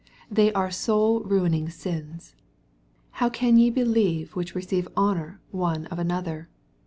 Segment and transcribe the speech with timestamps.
[0.31, 2.33] They are soul ruining sins.
[3.21, 6.49] "How can ye believe which receive honor one of another."